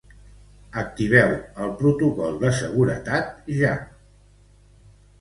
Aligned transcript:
Activeu 0.83 1.35
el 1.65 1.75
protocol 1.83 2.41
de 2.47 2.53
seguretat 2.63 3.33
ja. 3.63 3.79